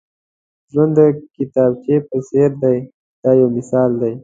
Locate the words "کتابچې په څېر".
1.35-2.51